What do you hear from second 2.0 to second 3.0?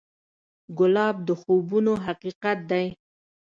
حقیقت دی.